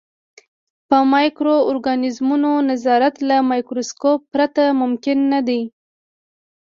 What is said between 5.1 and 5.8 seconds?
نه دی.